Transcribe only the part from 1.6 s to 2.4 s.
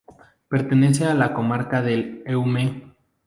del